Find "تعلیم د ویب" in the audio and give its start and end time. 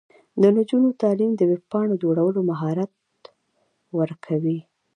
1.01-1.63